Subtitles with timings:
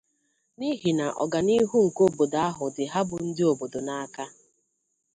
[0.57, 4.23] n’ihi na ọganihu nke obodo ahụ dị ha bụ ndị obodo n'aka.